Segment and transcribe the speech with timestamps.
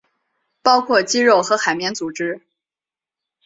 [0.63, 2.41] 包括肌肉和海绵组织。